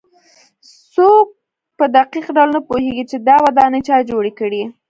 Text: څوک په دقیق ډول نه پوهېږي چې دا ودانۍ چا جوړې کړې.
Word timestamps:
څوک 0.93 1.25
په 1.77 1.85
دقیق 1.95 2.25
ډول 2.35 2.49
نه 2.55 2.61
پوهېږي 2.67 3.03
چې 3.11 3.17
دا 3.27 3.35
ودانۍ 3.45 3.81
چا 3.87 3.95
جوړې 4.09 4.31
کړې. 4.39 4.61